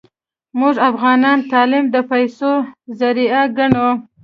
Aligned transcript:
موږ 0.59 0.75
افغانان 0.89 1.37
تعلیم 1.51 1.85
د 1.93 1.95
پیسو 2.09 2.51
ذریعه 2.99 3.41
ګڼو 3.57 3.89